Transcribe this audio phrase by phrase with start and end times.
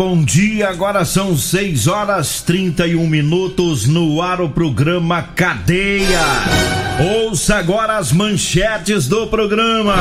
[0.00, 0.70] Bom dia.
[0.70, 6.22] Agora são 6 horas 31 minutos no ar o programa Cadeia.
[7.26, 9.96] Ouça agora as manchetes do programa.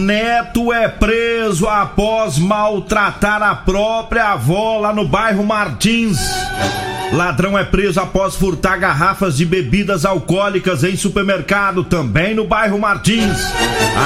[0.00, 6.18] Neto é preso após maltratar a própria avó lá no bairro Martins.
[7.12, 13.38] Ladrão é preso após furtar garrafas de bebidas alcoólicas em supermercado, também no bairro Martins.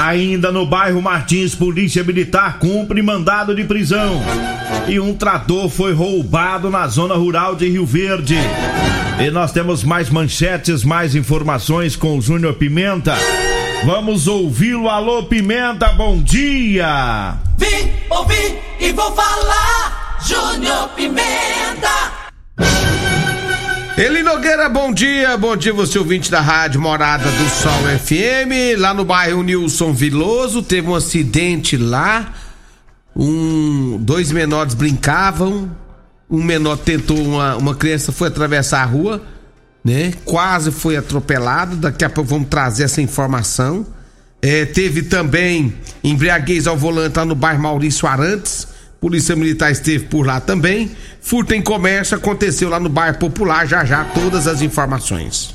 [0.04, 4.22] Ainda no bairro Martins, polícia militar cumpre mandado de prisão.
[4.86, 8.36] E um trator foi roubado na zona rural de Rio Verde.
[9.18, 13.16] E nós temos mais manchetes, mais informações com o Júnior Pimenta.
[13.84, 14.88] Vamos ouvi-lo.
[14.88, 17.34] Alô, Pimenta, bom dia!
[17.56, 20.18] Vim, ouvi e vou falar.
[20.26, 22.19] Júnior Pimenta.
[24.00, 28.94] Eli Nogueira, bom dia, bom dia você ouvinte da rádio Morada do Sol FM, lá
[28.94, 32.32] no bairro Nilson Viloso, teve um acidente lá,
[33.14, 35.70] um, dois menores brincavam,
[36.30, 39.22] um menor tentou, uma, uma criança foi atravessar a rua,
[39.84, 43.86] né, quase foi atropelado, daqui a pouco vamos trazer essa informação,
[44.40, 48.66] é, teve também embriaguez ao volante lá no bairro Maurício Arantes,
[49.00, 50.90] Polícia Militar esteve por lá também.
[51.22, 53.66] Furto em comércio aconteceu lá no bairro Popular.
[53.66, 55.54] Já já todas as informações.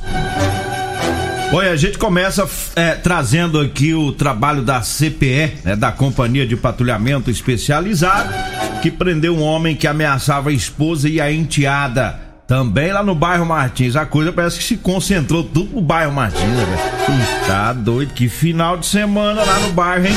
[1.53, 6.57] Olha, a gente começa é, trazendo aqui o trabalho da CPE, né, da Companhia de
[6.57, 8.33] Patrulhamento Especializado,
[8.81, 12.19] que prendeu um homem que ameaçava a esposa e a enteada.
[12.47, 13.95] Também lá no bairro Martins.
[13.95, 17.47] A coisa parece que se concentrou tudo no bairro Martins, né, velho?
[17.47, 20.13] Tá doido, que final de semana lá no bairro, hein?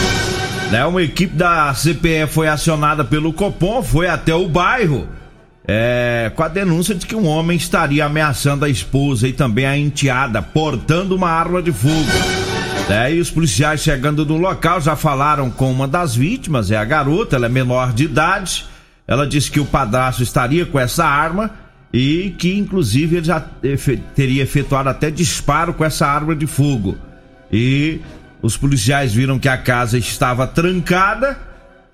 [0.71, 5.09] Né, uma equipe da CPE foi acionada pelo Copom, foi até o bairro,
[5.67, 9.79] é, com a denúncia de que um homem estaria ameaçando a esposa e também a
[9.79, 12.11] enteada, portando uma arma de fogo.
[12.91, 16.85] É, e os policiais chegando no local já falaram com uma das vítimas, é a
[16.85, 18.67] garota, ela é menor de idade.
[19.06, 21.50] Ela disse que o padrasto estaria com essa arma
[21.91, 23.41] e que, inclusive, ele já
[24.15, 26.97] teria efetuado até disparo com essa arma de fogo.
[27.50, 28.00] E
[28.43, 31.38] os policiais viram que a casa estava trancada,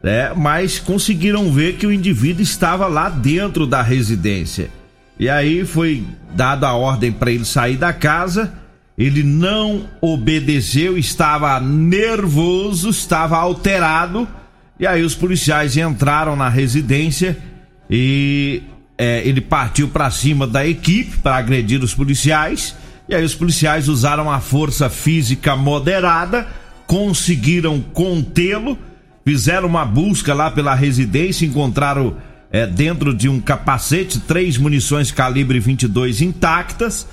[0.03, 4.71] né, mas conseguiram ver que o indivíduo estava lá dentro da residência.
[5.19, 8.53] E aí foi dada a ordem para ele sair da casa.
[8.97, 14.29] Ele não obedeceu, estava nervoso, estava alterado.
[14.79, 17.37] E aí os policiais entraram na residência
[17.89, 18.63] e
[18.99, 22.75] é, ele partiu para cima da equipe para agredir os policiais.
[23.09, 26.47] E aí os policiais usaram a força física moderada,
[26.87, 28.79] conseguiram contê-lo,
[29.25, 32.17] fizeram uma busca lá pela residência, encontraram
[32.51, 37.07] é, dentro de um capacete três munições calibre 22 intactas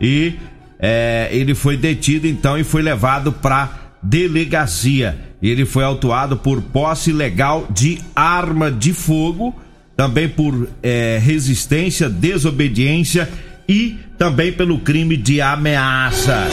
[0.00, 0.34] e
[0.78, 5.18] é, ele foi detido então e foi levado para delegacia.
[5.40, 9.54] Ele foi autuado por posse ilegal de arma de fogo,
[9.96, 13.28] também por é, resistência, desobediência
[13.68, 16.46] e também pelo crime de ameaça.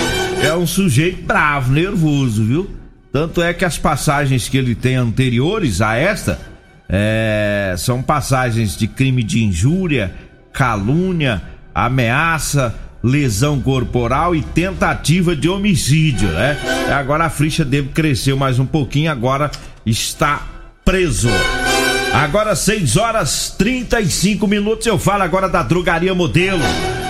[0.44, 2.70] É um sujeito bravo, nervoso, viu?
[3.12, 6.38] Tanto é que as passagens que ele tem anteriores a esta
[6.90, 10.14] é, são passagens de crime de injúria,
[10.52, 11.42] calúnia,
[11.74, 16.58] ameaça, lesão corporal e tentativa de homicídio, né?
[16.94, 19.50] Agora a ficha dele cresceu mais um pouquinho, agora
[19.86, 20.46] está
[20.84, 21.30] preso.
[22.16, 24.88] Agora 6 horas 35 minutos.
[24.88, 26.62] Eu falo agora da Drogaria Modelo.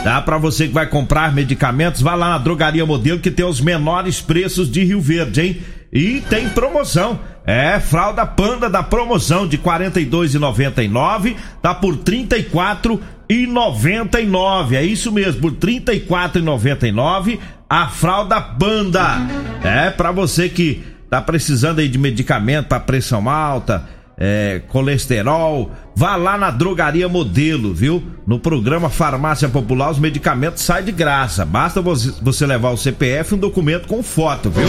[0.04, 0.20] Tá?
[0.20, 4.20] Para você que vai comprar medicamentos, vá lá na Drogaria Modelo que tem os menores
[4.20, 5.62] preços de Rio Verde, hein?
[5.94, 7.20] E tem promoção.
[7.46, 14.74] É, fralda panda da promoção de R$ 42,99 tá por R$ 34,99.
[14.74, 17.38] É isso mesmo, por R$ 34,99
[17.70, 19.18] a fralda panda.
[19.64, 20.82] É para você que
[21.12, 27.74] tá precisando aí de medicamento para pressão alta, é, colesterol, vá lá na Drogaria Modelo,
[27.74, 28.02] viu?
[28.26, 31.46] No programa Farmácia Popular, os medicamentos saem de graça.
[31.46, 34.68] Basta você, levar o CPF e um documento com foto, viu?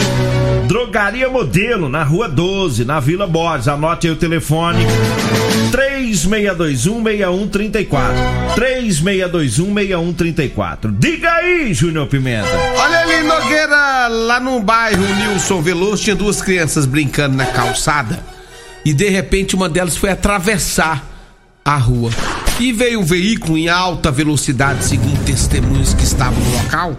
[0.66, 3.68] Drogaria Modelo, na Rua 12, na Vila Borges.
[3.68, 4.84] Anote aí o telefone.
[5.70, 7.86] 3621-6134.
[8.56, 10.92] 3621-6134.
[10.98, 12.48] Diga aí, Júnior Pimenta.
[12.76, 18.35] Olha ali, Nogueira, lá no bairro Nilson Veloso, tinha duas crianças brincando na calçada.
[18.86, 21.04] E de repente uma delas foi atravessar
[21.64, 22.12] a rua.
[22.60, 26.96] E veio um veículo em alta velocidade, segundo testemunhos que estavam no local,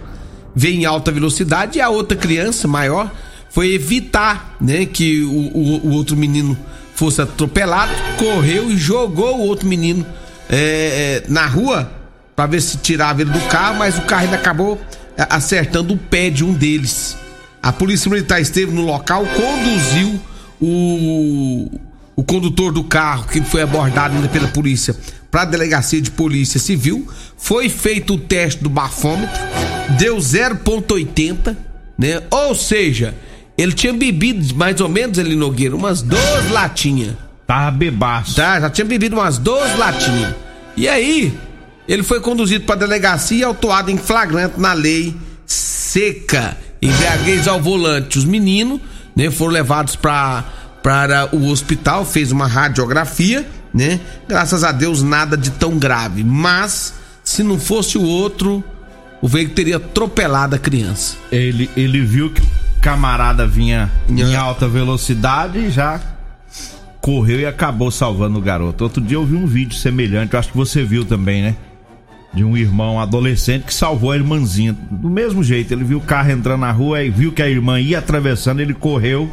[0.54, 3.10] veio em alta velocidade e a outra criança maior
[3.48, 6.58] foi evitar, né, que o, o, o outro menino
[6.94, 10.04] fosse atropelado, correu e jogou o outro menino
[10.50, 11.90] é, na rua
[12.36, 14.78] para ver se tirava ele do carro, mas o carro ainda acabou
[15.16, 17.16] é, acertando o pé de um deles.
[17.62, 20.20] A polícia militar esteve no local, conduziu
[20.60, 21.70] o,
[22.16, 24.94] o condutor do carro que foi abordado ainda pela polícia
[25.30, 27.06] para a delegacia de polícia civil.
[27.36, 29.38] Foi feito o teste do bafômetro,
[29.98, 31.56] deu 0,80,
[31.96, 32.22] né?
[32.30, 33.14] Ou seja,
[33.56, 37.14] ele tinha bebido mais ou menos ali Nogueira umas duas latinhas.
[37.46, 38.36] Tava bebaço.
[38.36, 40.34] Tá, já tinha bebido umas duas latinhas.
[40.76, 41.32] E aí,
[41.88, 45.16] ele foi conduzido para a delegacia e autuado em flagrante na lei
[45.46, 48.18] seca, embriaguez ao volante.
[48.18, 48.80] Os meninos,
[49.18, 50.44] né, foram levados para
[50.80, 53.44] para o hospital, fez uma radiografia,
[53.74, 53.98] né?
[54.28, 56.94] Graças a Deus nada de tão grave, mas
[57.24, 58.62] se não fosse o outro,
[59.20, 61.16] o veículo teria atropelado a criança.
[61.32, 66.00] Ele ele viu que o camarada vinha em alta velocidade e já
[67.00, 68.84] correu e acabou salvando o garoto.
[68.84, 71.56] Outro dia eu vi um vídeo semelhante, eu acho que você viu também, né?
[72.32, 74.76] De um irmão adolescente que salvou a irmãzinha.
[74.90, 77.80] Do mesmo jeito, ele viu o carro entrando na rua e viu que a irmã
[77.80, 79.30] ia atravessando, ele correu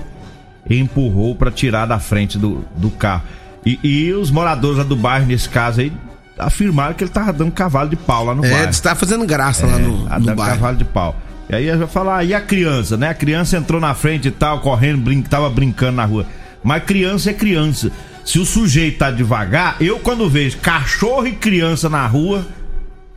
[0.70, 3.24] e empurrou para tirar da frente do, do carro.
[3.66, 5.92] E, e os moradores lá do bairro, nesse caso aí,
[6.38, 8.70] afirmaram que ele tava dando cavalo de pau lá no é, bairro.
[8.70, 10.56] É, tá fazendo graça é, lá no, no dando bairro.
[10.56, 11.16] cavalo de pau.
[11.50, 13.10] E aí eu já falar, ah, e a criança, né?
[13.10, 16.26] A criança entrou na frente e tal, correndo, brin tava brincando na rua.
[16.64, 17.92] Mas criança é criança.
[18.24, 22.46] Se o sujeito tá devagar, eu quando vejo cachorro e criança na rua,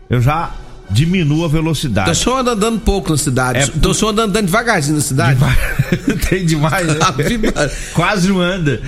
[0.09, 0.53] eu já
[0.91, 2.09] diminuo a velocidade.
[2.09, 3.59] Tô só andando pouco na cidade.
[3.59, 5.39] É, Tô só andando, andando devagarzinho na cidade.
[5.39, 6.19] Deva...
[6.29, 6.95] Tem demais, né?
[7.93, 8.81] Quase não anda.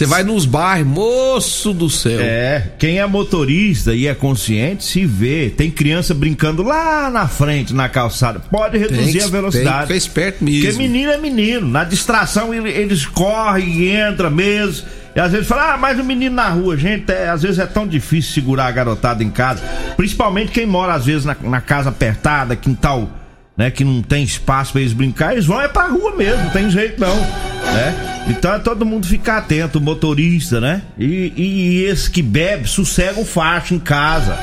[0.00, 2.20] Você vai nos bairros, moço do céu.
[2.22, 5.52] É, quem é motorista e é consciente se vê.
[5.54, 8.40] Tem criança brincando lá na frente, na calçada.
[8.50, 9.88] Pode reduzir que, a velocidade.
[9.88, 10.62] Tem que esperto mesmo.
[10.62, 11.68] Porque menino é menino.
[11.68, 14.86] Na distração eles correm e entram mesmo.
[15.14, 17.66] E às vezes fala, ah, mas o menino na rua, gente, é, às vezes é
[17.66, 19.62] tão difícil segurar a garotada em casa.
[19.98, 23.06] Principalmente quem mora, às vezes, na, na casa apertada, quintal,
[23.60, 26.50] né, que não tem espaço para eles brincar, eles vão é pra rua mesmo, não
[26.50, 27.14] tem jeito não.
[27.14, 28.24] Né?
[28.26, 30.80] Então é todo mundo ficar atento, o motorista, né?
[30.98, 34.34] E, e, e esse que bebe, sossega o facho em casa.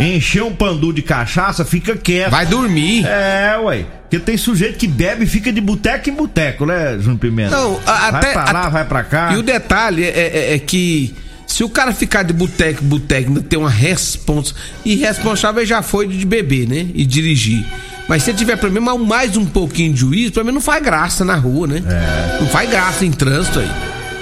[0.00, 2.32] Encher um pandu de cachaça, fica quieto.
[2.32, 3.06] Vai dormir.
[3.06, 3.86] É, ué.
[4.02, 7.56] Porque tem sujeito que bebe e fica de boteco em boteco, né, Júnior Pimenta?
[7.56, 8.32] Não, a, vai até.
[8.32, 9.34] pra lá, a, vai pra cá.
[9.34, 11.14] E o detalhe é, é, é que.
[11.46, 14.52] Se o cara ficar de boteco, boteco, ainda tem uma responsa.
[14.84, 16.88] Irresponsável já foi de beber, né?
[16.92, 17.64] E dirigir.
[18.08, 21.36] Mas se tiver menos mais um pouquinho de juízo, pelo menos não faz graça na
[21.36, 21.82] rua, né?
[21.86, 22.40] É.
[22.40, 23.70] Não faz graça em trânsito aí.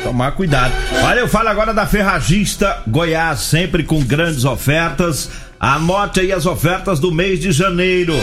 [0.02, 0.72] Tomar cuidado.
[1.04, 5.30] Olha, eu falo agora da Ferragista Goiás, sempre com grandes ofertas.
[5.58, 8.14] Anote aí as ofertas do mês de janeiro.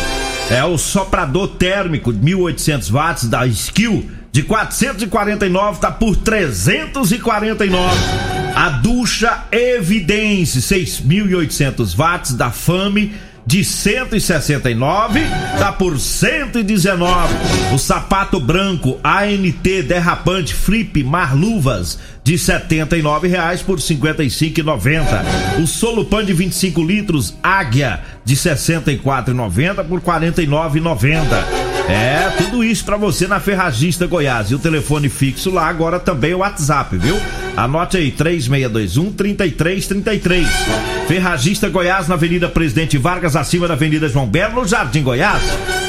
[0.50, 7.95] É o soprador térmico de 1800 watts da Skill de 449 tá por 349.
[8.56, 13.14] A ducha Evidence 6800 watts da Fame
[13.45, 15.21] de 169
[15.59, 17.33] tá por 119.
[17.73, 25.62] O sapato branco ANT derrapante Flip Marluvas de 79 reais por 55,90.
[25.62, 31.72] O Solupan de 25 litros Águia de 64,90 por 49,90.
[31.87, 34.52] É, tudo isso para você na Ferragista Goiás.
[34.52, 37.19] E o telefone fixo lá agora também é o WhatsApp, viu?
[37.56, 40.47] Anote aí, 3621 3333.
[41.07, 45.44] Ferragista Goiás na Avenida Presidente Vargas, acima da Avenida João Belo, no Jardim Goiás.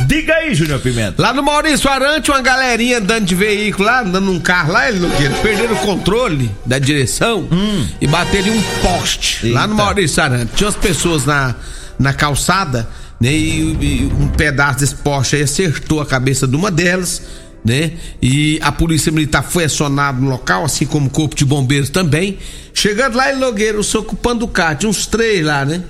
[0.07, 1.23] Diga aí, Júnior Pimenta.
[1.23, 5.01] Lá no Maurício Arante, uma galerinha andando de veículo lá, andando num carro lá, ele
[5.43, 7.87] perderam o controle da direção hum.
[8.01, 9.47] e bateram um poste.
[9.47, 9.59] Eita.
[9.61, 10.53] Lá no Maurício Arante.
[10.57, 11.55] Tinha as pessoas na,
[11.99, 12.89] na calçada,
[13.25, 13.33] né?
[13.33, 17.23] E, um pedaço desse poste aí acertou a cabeça de uma delas
[17.65, 17.93] né?
[18.21, 22.39] E a polícia militar foi acionada no local, assim como o corpo de bombeiros também.
[22.75, 25.83] Chegando lá em Logueiro, o ocupando o carro, tinha uns três lá, né?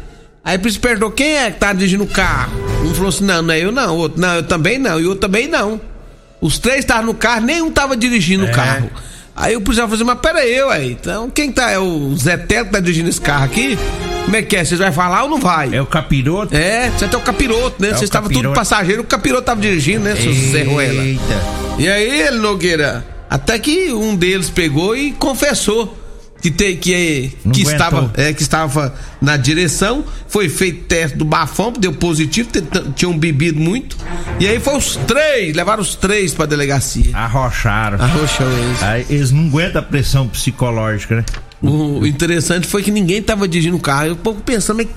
[0.44, 2.52] Aí o polícia perguntou quem é que tá dirigindo o carro.
[2.84, 3.96] Um falou assim: não, não é eu não.
[3.96, 5.00] O outro, não, eu também não.
[5.00, 5.80] E o outro também não.
[6.40, 8.50] Os três estavam no carro, nenhum tava dirigindo é.
[8.50, 8.88] o carro.
[9.36, 10.84] Aí o policial falou assim: mas pera aí, ué.
[10.86, 11.70] Então quem tá?
[11.70, 13.78] É o Zé Teto que tá dirigindo esse carro aqui?
[14.24, 14.64] Como é que é?
[14.64, 15.74] Vocês vão falar ou não vai?
[15.74, 16.56] É o capiroto?
[16.56, 17.88] É, você é o capiroto, né?
[17.88, 21.02] É Vocês estavam tudo passageiro, o capiroto tava dirigindo, né, seu Zé Ruela?
[21.02, 21.42] Eita.
[21.78, 25.98] E aí, ele, Nogueira, até que um deles pegou e confessou
[26.44, 30.04] que, tem, que, Não que, estava, é, que estava na direção.
[30.28, 33.96] Foi feito teste do bafão, deu positivo, te- te- tinham bebido muito.
[34.38, 37.16] E aí foi os três, levaram os três pra delegacia.
[37.16, 37.98] Arrocharam.
[37.98, 38.82] Arrochou eles.
[38.82, 41.24] Aí eles não aguentam a pressão psicológica, né?
[41.62, 44.08] O interessante foi que ninguém tava dirigindo o carro.
[44.08, 44.88] Eu um pouco pensando, mas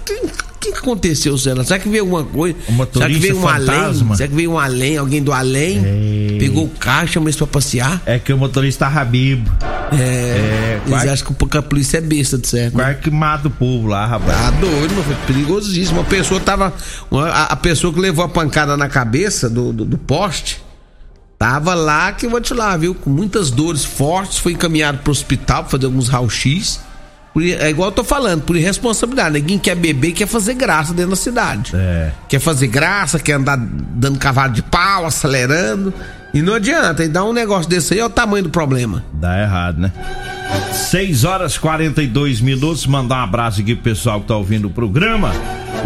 [0.57, 1.55] o que, aconteceu, Zé?
[1.63, 2.57] Será que veio alguma coisa?
[2.93, 4.05] Será que veio um fantasma?
[4.05, 4.15] além?
[4.15, 4.97] Será que veio um além?
[4.97, 6.37] Alguém do além?
[6.39, 8.01] Pegou o carro, chamou eles pra passear?
[8.05, 9.49] É que o motorista rabibo.
[9.91, 10.79] É.
[10.85, 12.77] eles quase- acham que a polícia é besta, de certo?
[12.77, 12.83] né?
[12.83, 14.37] Quase que mata o povo lá, rapaz.
[14.37, 15.03] Tá doido, mano.
[15.03, 15.99] Foi perigosíssimo.
[15.99, 16.73] Uma pessoa tava.
[17.11, 20.61] a, a pessoa que levou a pancada na cabeça do, do, do poste.
[21.39, 22.95] Tava lá que eu vou te lá, viu?
[22.95, 26.79] Com muitas dores fortes, foi encaminhado pro hospital pra fazer alguns raio-x.
[27.37, 29.35] Por- É igual eu tô falando, por irresponsabilidade.
[29.39, 31.71] Ninguém quer beber quer fazer graça dentro da cidade.
[31.75, 32.11] É.
[32.27, 35.93] Quer fazer graça, quer andar dando cavalo de pau, acelerando.
[36.33, 39.03] E não adianta, e dá um negócio desse aí, olha o tamanho do problema.
[39.13, 39.91] Dá errado, né?
[40.73, 42.87] 6 horas 42 minutos.
[42.87, 45.31] Mandar um abraço aqui pro pessoal que tá ouvindo o programa.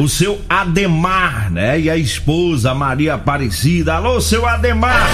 [0.01, 1.79] O seu Ademar, né?
[1.79, 3.93] E a esposa, a Maria Aparecida.
[3.93, 5.07] Alô, seu Ademar!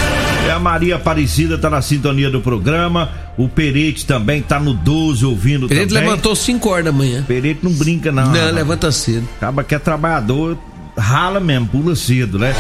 [0.48, 3.10] É a Maria Aparecida, tá na sintonia do programa.
[3.38, 6.04] O Perete também tá no 12 ouvindo Ele também.
[6.06, 7.22] levantou 5 horas da manhã.
[7.28, 8.28] Perete não brinca, não.
[8.28, 8.56] Não, rapaz.
[8.56, 9.28] levanta cedo.
[9.36, 10.58] Acaba que é trabalhador,
[10.98, 12.54] rala mesmo, pula cedo, né?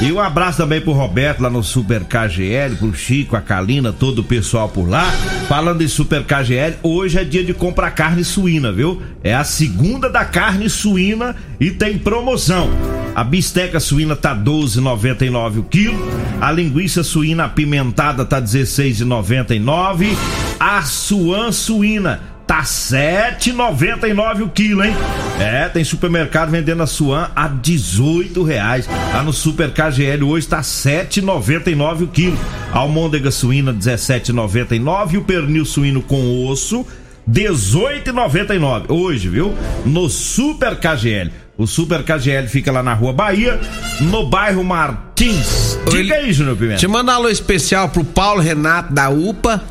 [0.00, 4.20] E um abraço também pro Roberto lá no Super KGL, pro Chico, a Kalina, todo
[4.20, 5.04] o pessoal por lá.
[5.46, 9.02] Falando em Super KGL, hoje é dia de comprar carne suína, viu?
[9.22, 12.70] É a segunda da carne suína e tem promoção.
[13.14, 15.98] A bisteca suína tá 12,99 o quilo.
[16.40, 20.16] A linguiça suína apimentada tá 16,99.
[20.58, 22.20] A suan suína
[22.50, 24.92] Tá 7,99 o quilo, hein?
[25.38, 28.88] É, tem supermercado vendendo a Suan a 18 reais.
[29.14, 32.36] Lá no Super KGL hoje tá 7,99 o quilo.
[32.72, 36.84] A almôndega suína 17,99 e o pernil suíno com osso
[37.30, 39.54] 18,99 hoje, viu?
[39.86, 41.30] No Super KGL.
[41.56, 43.60] O Super KGL fica lá na Rua Bahia,
[44.00, 45.78] no bairro Martins.
[45.88, 46.80] Diga aí, Júnior Pimenta.
[46.80, 49.62] Te mando um alô especial pro Paulo Renato da UPA,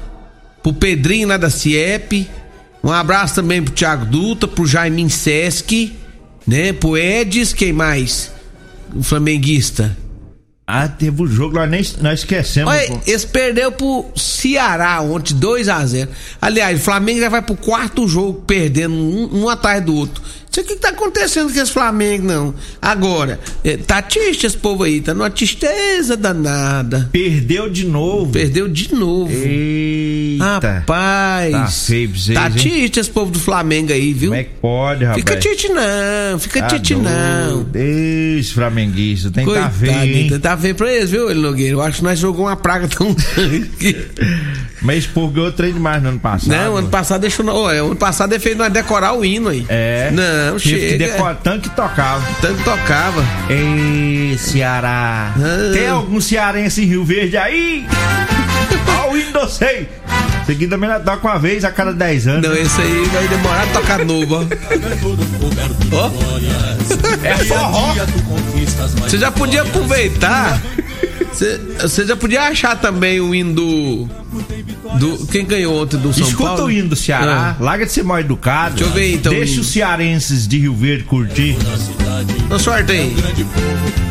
[0.64, 2.39] pro Pedrinho lá da CIEP.
[2.84, 5.94] Um abraço também pro Thiago Dutra, pro Jaimin Sesc,
[6.48, 6.74] né?
[6.74, 8.32] Pro Edis, quem mais?
[8.96, 9.96] O flamenguista.
[10.72, 12.72] Ah, teve o jogo, nós nem nós esquecemos.
[12.72, 13.00] Olha, pô.
[13.08, 18.08] eles perderam pro Ceará ontem, 2 a 0 Aliás, o Flamengo já vai pro quarto
[18.08, 20.22] jogo perdendo um, um atrás do outro.
[20.52, 22.56] Isso aqui que tá acontecendo com esse Flamengo, não.
[22.82, 27.08] Agora, eh, tá triste esse povo aí, tá numa tristeza danada.
[27.12, 28.32] Perdeu de novo.
[28.32, 29.32] Perdeu de novo.
[29.32, 30.80] Eita.
[30.80, 31.52] Rapaz.
[31.52, 34.32] Tá feio vocês, Tá triste esse povo do Flamengo aí, viu?
[34.32, 35.20] Como é que pode, rapaz?
[35.24, 37.68] Fica tite não, fica Tá tite não.
[38.40, 40.26] Esse flamenguista tem que tá Coitado, feio, hein?
[40.26, 41.74] então tá feio pra eles, viu, Ele Nogueira?
[41.74, 43.98] Eu acho que nós jogamos uma praga tão grande.
[44.82, 46.50] Mas ganhou três demais no ano passado.
[46.50, 47.46] Não, ano passado deixou.
[47.48, 49.66] Olha, ano passado ele fez nós decorar o hino aí.
[49.68, 50.12] É.
[50.12, 50.98] Não, que chega.
[50.98, 52.24] decorar tanto que tocava.
[52.42, 53.24] Tanto tocava.
[53.50, 55.34] Ei, Ceará.
[55.36, 55.72] Ah.
[55.74, 57.86] Tem algum cearense em Rio Verde aí?
[59.04, 59.90] Ó, o hino sei.
[60.42, 62.50] Isso aqui também nós toca uma vez a cada 10 anos.
[62.50, 64.44] Não, esse aí vai demorar pra tocar novo, ó.
[65.94, 66.12] Ó.
[67.24, 67.94] É forró.
[69.02, 70.60] Você já podia aproveitar.
[71.32, 74.10] Você, já podia achar também o hino do.
[75.00, 76.66] do quem ganhou ontem do São Escuta Paulo?
[76.66, 77.56] o hino do Ceará.
[77.60, 77.64] Ah.
[77.64, 78.76] Larga de ser mal educado.
[78.76, 81.56] Deixa eu ver, então, o Deixa os cearenses de Rio Verde curtir.
[82.50, 83.16] Dá sorte aí.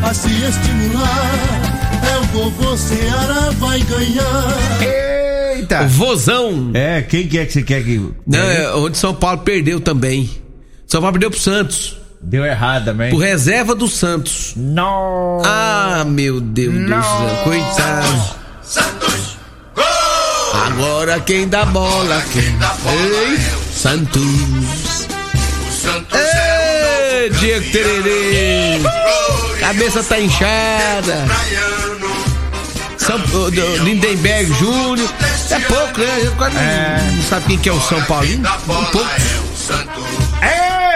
[0.03, 1.69] a se estimular.
[2.11, 5.57] É o vovô Ceará vai ganhar.
[5.57, 5.87] Eita.
[5.89, 6.71] Vozão.
[6.73, 8.01] É, quem que é que você quer que.
[8.27, 10.31] Não, é onde São Paulo perdeu também.
[10.87, 11.98] São Paulo perdeu pro Santos.
[12.21, 13.11] Deu errado também.
[13.11, 14.53] Pro reserva do Santos.
[14.57, 15.41] Não.
[15.45, 17.41] Ah, meu Deus do céu.
[17.45, 18.35] Coitado.
[18.63, 19.37] Santos,
[19.75, 19.85] gol!
[20.67, 23.39] Agora quem dá bola, quem dá bola Ei,
[23.73, 24.23] Santos.
[24.23, 28.81] O Santos é Ei, Diego Tererê.
[29.61, 31.25] Cabeça tá inchada.
[32.99, 35.09] São, o, do, Lindenberg Júnior.
[35.51, 36.33] É pouco, né?
[36.37, 38.43] Quase não- não sabe quem que é o São Paulino.
[38.43, 38.99] Da Um pouco.
[38.99, 40.05] é o Santos,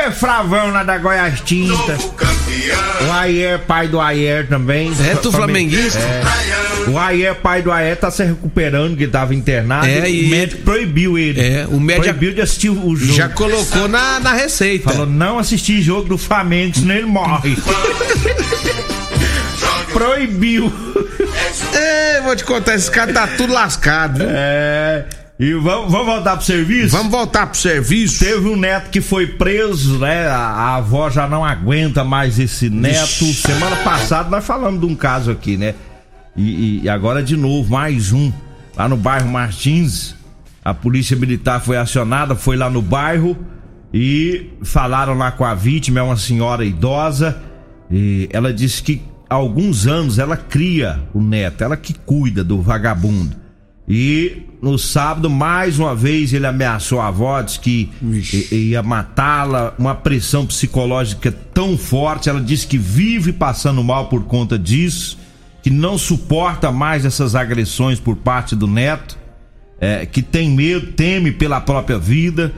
[0.06, 1.96] É, Fravão lá da Goiás Tinta.
[3.08, 4.92] O Ayer, pai do Ayer também.
[5.10, 6.00] É, tu flamenguista?
[6.88, 9.86] O Ayer, pai do Ayer, tá se recuperando, que tava internado.
[9.86, 11.40] É, e o médico proibiu ele.
[11.40, 13.12] É, o médico já- proibiu de assistir o jogo.
[13.16, 14.90] Já colocou na, na receita.
[14.90, 17.56] Falou, não assistir jogo do Flamengo, senão ele morre.
[19.92, 20.72] proibiu.
[21.74, 24.18] Ei, vou te contar, esse cara tá tudo lascado.
[24.18, 24.28] viu?
[24.30, 25.04] É.
[25.44, 26.96] E vamos, vamos voltar pro serviço?
[26.96, 28.24] Vamos voltar pro serviço.
[28.24, 30.28] Teve um neto que foi preso, né?
[30.28, 33.24] A, a avó já não aguenta mais esse neto.
[33.34, 35.74] Semana passada nós falamos de um caso aqui, né?
[36.36, 38.32] E, e- e agora de novo, mais um.
[38.76, 40.14] Lá no bairro Martins.
[40.64, 43.36] A polícia militar foi acionada, foi lá no bairro
[43.92, 47.36] e falaram lá com a vítima, é uma senhora idosa,
[47.90, 52.62] e ela disse que há alguns anos ela cria o neto, ela que cuida do
[52.62, 53.41] vagabundo.
[53.88, 59.74] E no sábado, mais uma vez, ele ameaçou a avó, disse que i- ia matá-la,
[59.78, 62.28] uma pressão psicológica tão forte.
[62.28, 65.18] Ela disse que vive passando mal por conta disso,
[65.62, 69.18] que não suporta mais essas agressões por parte do neto,
[69.80, 72.52] é, que tem medo, teme pela própria vida,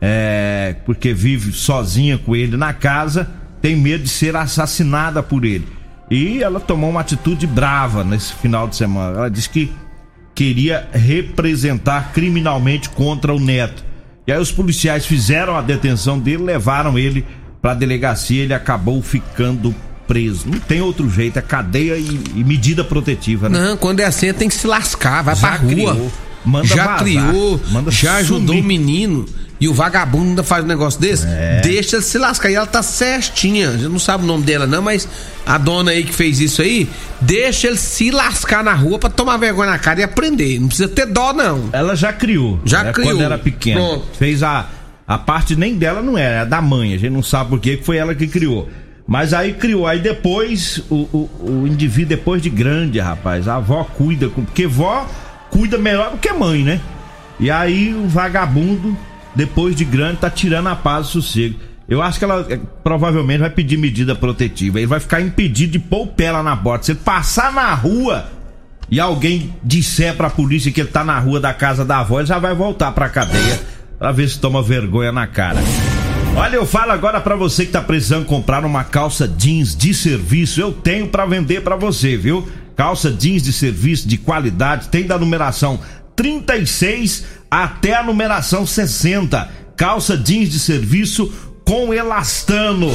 [0.00, 3.30] é, porque vive sozinha com ele na casa,
[3.62, 5.66] tem medo de ser assassinada por ele.
[6.10, 9.16] E ela tomou uma atitude brava nesse final de semana.
[9.18, 9.72] Ela disse que
[10.34, 13.84] queria representar criminalmente contra o neto.
[14.26, 17.24] E aí os policiais fizeram a detenção dele, levaram ele
[17.60, 19.74] pra delegacia, ele acabou ficando
[20.06, 20.48] preso.
[20.48, 23.58] Não tem outro jeito, é cadeia e, e medida protetiva, né?
[23.58, 25.70] Não, quando é assim tem que se lascar, vai Já pra rua.
[25.70, 26.12] criou.
[26.44, 26.98] Manda já vazar.
[26.98, 28.60] criou, Manda já ajudou sumir.
[28.62, 29.26] o menino.
[29.60, 31.26] E o vagabundo ainda faz um negócio desse?
[31.26, 31.60] É.
[31.62, 32.50] Deixa ele se lascar.
[32.50, 33.70] E ela tá certinha.
[33.70, 35.08] A gente não sabe o nome dela, não, mas
[35.46, 36.88] a dona aí que fez isso aí,
[37.20, 40.58] deixa ele se lascar na rua pra tomar vergonha na cara e aprender.
[40.60, 41.70] Não precisa ter dó, não.
[41.72, 42.60] Ela já criou.
[42.64, 43.10] Já né, criou.
[43.12, 43.80] Quando era pequena.
[43.80, 44.06] Pronto.
[44.18, 44.68] Fez a.
[45.06, 46.92] A parte nem dela não era, é da mãe.
[46.94, 48.68] A gente não sabe por que foi ela que criou.
[49.06, 49.86] Mas aí criou.
[49.86, 51.30] Aí depois, o, o,
[51.62, 54.28] o indivíduo, depois de grande, rapaz, a avó cuida.
[54.30, 55.06] com- Porque vó
[55.54, 56.80] cuida melhor do que mãe, né?
[57.38, 58.96] E aí o vagabundo,
[59.36, 61.54] depois de grande, tá tirando a paz e sossego.
[61.88, 64.80] Eu acho que ela eh, provavelmente vai pedir medida protetiva.
[64.80, 66.86] Ele vai ficar impedido de pôr o pé lá na porta.
[66.86, 68.26] Se ele passar na rua
[68.90, 72.26] e alguém disser pra polícia que ele tá na rua da casa da avó, ele
[72.26, 73.60] já vai voltar pra cadeia
[73.96, 75.60] pra ver se toma vergonha na cara.
[76.36, 80.60] Olha, eu falo agora pra você que tá precisando comprar uma calça jeans de serviço.
[80.60, 82.48] Eu tenho pra vender pra você, viu?
[82.76, 85.80] Calça jeans de serviço de qualidade, tem da numeração
[86.16, 89.48] 36 até a numeração 60.
[89.76, 91.32] Calça jeans de serviço
[91.64, 92.90] com elastano.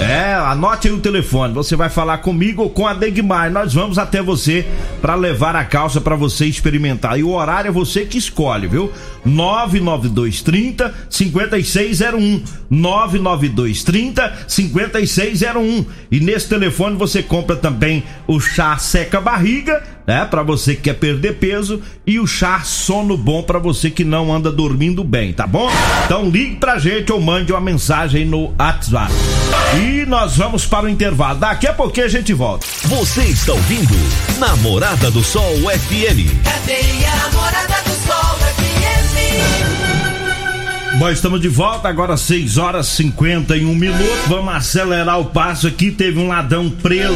[0.00, 1.54] É, anote aí o telefone.
[1.54, 3.50] Você vai falar comigo ou com a Degmar.
[3.50, 4.66] Nós vamos até você
[5.00, 7.18] para levar a calça para você experimentar.
[7.18, 8.90] E o horário é você que escolhe, viu?
[9.24, 12.42] 99230 5601.
[12.70, 15.86] 99230 5601.
[16.10, 20.94] E nesse telefone você compra também o chá seca barriga, né, para você que quer
[20.94, 25.46] perder peso e o chá sono bom para você que não anda dormindo bem, tá
[25.46, 25.70] bom?
[26.04, 29.12] Então ligue pra gente ou mande uma mensagem no WhatsApp.
[29.78, 31.38] E nós vamos para o intervalo.
[31.38, 32.66] Daqui a pouquinho a gente volta.
[32.84, 33.94] Você está ouvindo
[34.38, 36.44] Namorada do Sol FM.
[36.44, 38.33] Cadeia Namorada do Sol.
[40.98, 44.06] Bom, estamos de volta agora 6 horas 51 minutos.
[44.28, 45.90] Vamos acelerar o passo aqui.
[45.90, 47.12] Teve um ladrão preso,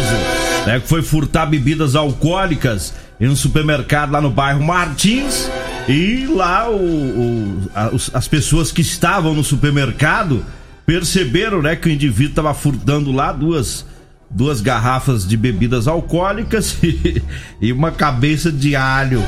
[0.67, 5.49] né, que foi furtar bebidas alcoólicas em um supermercado lá no bairro Martins.
[5.89, 7.71] E lá o, o-
[8.13, 10.45] as pessoas que estavam no supermercado
[10.85, 13.87] perceberam, né, que o indivíduo estava furtando lá duas
[14.31, 17.23] duas garrafas de bebidas alcoólicas e,
[17.63, 19.23] e uma cabeça de alho.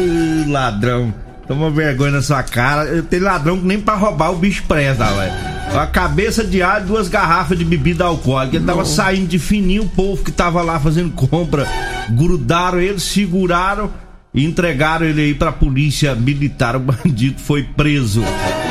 [0.00, 1.14] Ih, ladrão.
[1.52, 3.02] Toma vergonha na sua cara.
[3.02, 5.32] Tem ladrão que nem pra roubar o bicho presta, velho.
[5.72, 8.56] Uma cabeça de alho, duas garrafas de bebida alcoólica.
[8.56, 11.66] Ele tava saindo de fininho, o povo que tava lá fazendo compra.
[12.10, 13.90] Grudaram ele, seguraram
[14.34, 16.74] e entregaram ele aí pra polícia militar.
[16.76, 18.22] O bandido foi preso.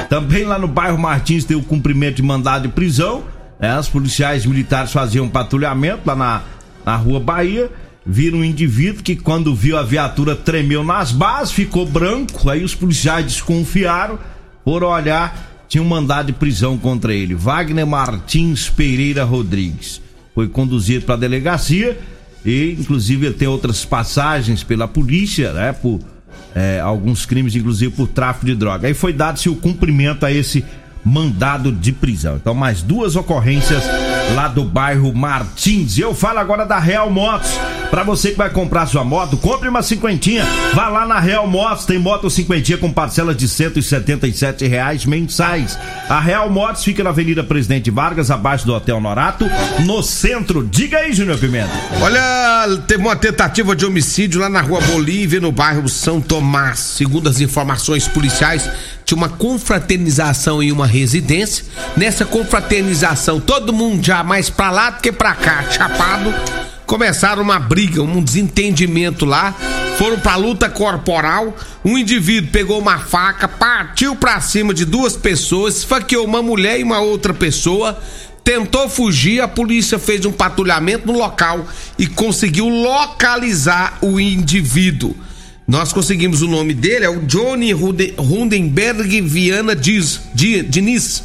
[0.10, 3.24] Também lá no bairro Martins tem o cumprimento de mandado de prisão.
[3.60, 3.78] né?
[3.80, 6.42] Os policiais militares faziam patrulhamento lá na,
[6.86, 7.70] na rua Bahia.
[8.06, 12.50] Viram um indivíduo que, quando viu a viatura, tremeu nas bases, ficou branco.
[12.50, 14.18] Aí os policiais desconfiaram.
[14.66, 17.36] Por olhar, tinha um mandado de prisão contra ele.
[17.36, 20.02] Wagner Martins Pereira Rodrigues.
[20.34, 21.98] Foi conduzido para a delegacia
[22.46, 25.74] e, inclusive, tem outras passagens pela polícia, né?
[25.74, 26.00] Por
[26.56, 28.88] é, alguns crimes, inclusive por tráfico de droga.
[28.88, 30.66] Aí foi dado-se o cumprimento a esse
[31.04, 32.36] mandado de prisão.
[32.36, 33.84] Então, mais duas ocorrências
[34.36, 35.98] lá do bairro Martins.
[35.98, 37.52] Eu falo agora da Real Motos.
[37.90, 40.46] Pra você que vai comprar sua moto, compre uma cinquentinha.
[40.74, 45.78] Vá lá na Real Motos, tem moto cinquentinha com parcelas de 177 reais mensais.
[46.08, 49.46] A Real Motos fica na Avenida Presidente Vargas, abaixo do Hotel Norato,
[49.86, 50.66] no centro.
[50.66, 51.72] Diga aí, Júnior Pimenta.
[52.02, 56.80] Olha, teve uma tentativa de homicídio lá na rua Bolívia, no bairro São Tomás.
[56.80, 58.70] Segundo as informações policiais,
[59.14, 61.66] uma confraternização em uma residência.
[61.96, 66.34] Nessa confraternização, todo mundo já mais pra lá do que pra cá, chapado.
[66.86, 69.56] Começaram uma briga, um desentendimento lá.
[69.98, 71.56] Foram pra luta corporal.
[71.86, 76.84] Um indivíduo pegou uma faca, partiu pra cima de duas pessoas, esfaqueou uma mulher e
[76.84, 77.98] uma outra pessoa
[78.44, 81.66] tentou fugir, a polícia fez um patrulhamento no local
[81.98, 85.16] e conseguiu localizar o indivíduo.
[85.72, 91.24] Nós conseguimos o nome dele, é o Johnny Runde- Rundenberg Viana Diz, Di- Diniz.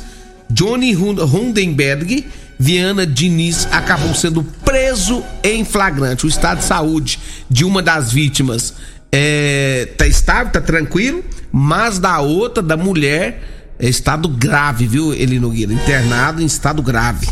[0.48, 2.24] Johnny Rund- Rundenberg
[2.56, 6.26] Viana Diniz acabou sendo preso em flagrante.
[6.26, 7.18] O estado de saúde
[7.50, 8.74] de uma das vítimas
[9.10, 13.42] é, tá estável, tá tranquilo, mas da outra, da mulher,
[13.80, 15.72] é estado grave, viu, Eli Nogueira?
[15.72, 17.26] Internado em estado grave.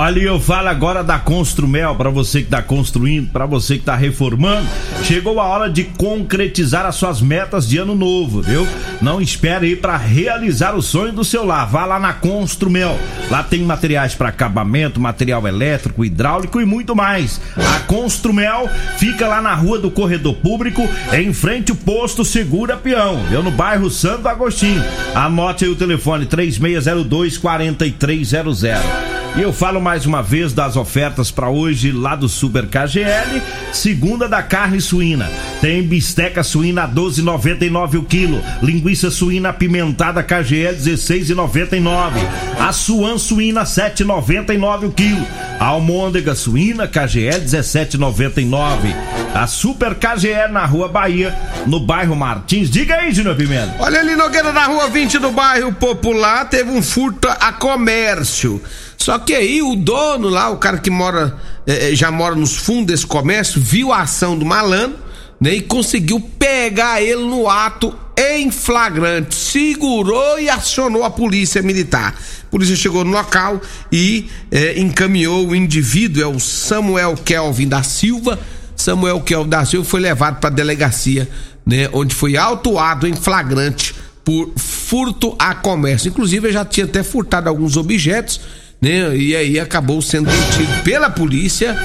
[0.00, 3.94] Ali eu falo agora da Construmel, para você que tá construindo, para você que tá
[3.94, 4.66] reformando.
[5.04, 8.66] Chegou a hora de concretizar as suas metas de ano novo, viu?
[9.02, 11.66] Não espere aí para realizar o sonho do seu lar.
[11.66, 12.98] Vá lá na Construmel.
[13.30, 17.38] Lá tem materiais para acabamento, material elétrico, hidráulico e muito mais.
[17.54, 20.80] A Construmel fica lá na Rua do Corredor Público,
[21.12, 23.42] em frente ao posto Segura Peão, viu?
[23.42, 24.82] No bairro Santo Agostinho.
[25.14, 29.19] Anote aí o telefone 3602 4300.
[29.36, 33.40] E eu falo mais uma vez das ofertas para hoje lá do Super KGL,
[33.72, 35.30] segunda da carne suína.
[35.60, 42.12] Tem bisteca suína a 12,99 o quilo, linguiça suína apimentada KGL 16,99,
[42.58, 45.26] a suan suína 7,99 o quilo,
[45.60, 48.94] a almôndega suína KGL 17,99.
[49.32, 51.32] A Super KGL na Rua Bahia,
[51.64, 52.68] no bairro Martins.
[52.68, 53.76] Diga aí, Júnior Pimenta.
[53.78, 58.60] Olha ali, Nogueira, na rua 20 do bairro Popular, teve um furto a comércio.
[59.02, 61.34] Só que aí o dono lá, o cara que mora,
[61.66, 64.98] eh, eh, já mora nos fundos desse comércio, viu a ação do malandro,
[65.40, 65.54] né?
[65.54, 69.34] E conseguiu pegar ele no ato em flagrante.
[69.34, 72.14] Segurou e acionou a polícia militar.
[72.42, 77.82] A polícia chegou no local e eh, encaminhou o indivíduo, é o Samuel Kelvin da
[77.82, 78.38] Silva.
[78.76, 81.26] Samuel Kelvin da Silva foi levado para a delegacia,
[81.64, 81.88] né?
[81.94, 86.10] Onde foi autuado em flagrante por furto a comércio.
[86.10, 88.42] Inclusive, ele já tinha até furtado alguns objetos,
[88.80, 89.16] né?
[89.16, 91.76] E aí acabou sendo detido pela polícia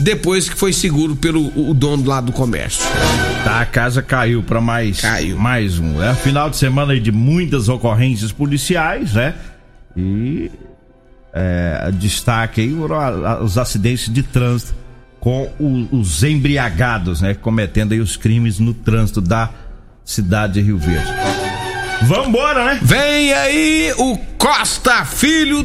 [0.00, 2.84] depois que foi seguro pelo o dono lá do comércio.
[3.44, 5.36] Tá, a casa caiu para mais Caiu.
[5.36, 6.02] mais um.
[6.02, 9.34] É final de semana de muitas ocorrências policiais, né?
[9.96, 10.50] E
[11.34, 12.74] é, destaque aí
[13.42, 14.74] os acidentes de trânsito
[15.20, 17.34] com o- os embriagados, né?
[17.34, 19.50] Cometendo aí os crimes no trânsito da
[20.04, 21.12] cidade de Rio Verde.
[22.02, 22.78] Vambora, né?
[22.80, 25.64] Vem aí o Costa Filho,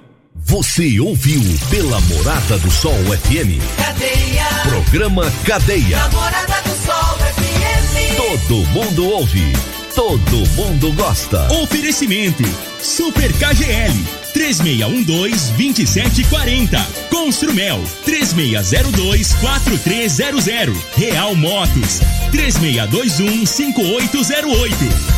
[0.43, 3.61] Você ouviu pela Morada do Sol FM.
[3.77, 4.45] Cadeia.
[4.63, 5.97] Programa Cadeia.
[5.97, 8.17] Namorada do Sol FM.
[8.17, 9.53] Todo mundo ouve.
[9.95, 11.47] Todo mundo gosta.
[11.53, 12.43] Oferecimento
[12.81, 13.93] Super KGL
[14.33, 16.81] 3612-2740.
[17.09, 20.75] Construmel 3602-4300.
[20.95, 21.99] Real Motos
[22.31, 24.71] 3621-5808.